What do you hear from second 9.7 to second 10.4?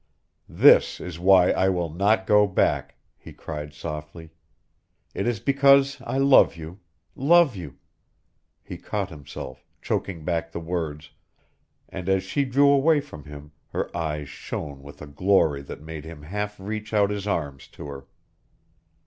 choking